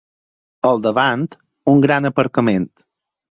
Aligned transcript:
Al 0.69 0.81
davant 0.85 1.27
un 1.75 1.85
gran 1.85 2.11
aparcament. 2.11 2.67